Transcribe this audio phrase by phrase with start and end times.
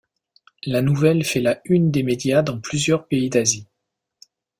[0.63, 3.67] La nouvelle fait la une des médias dans plusieurs pays d'Asie.